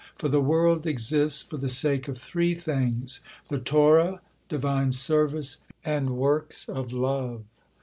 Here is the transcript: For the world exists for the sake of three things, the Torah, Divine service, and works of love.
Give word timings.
For 0.15 0.29
the 0.29 0.41
world 0.41 0.87
exists 0.87 1.43
for 1.43 1.57
the 1.57 1.69
sake 1.69 2.07
of 2.07 2.17
three 2.17 2.55
things, 2.55 3.19
the 3.49 3.59
Torah, 3.59 4.19
Divine 4.49 4.91
service, 4.93 5.57
and 5.85 6.17
works 6.17 6.67
of 6.67 6.91
love. 6.91 7.43